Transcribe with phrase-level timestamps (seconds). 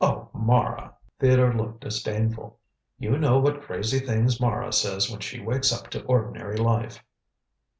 [0.03, 2.57] "Oh, Mara!" Theodore looked disdainful.
[2.97, 7.03] "You know what crazy things Mara says when she wakes up to ordinary life."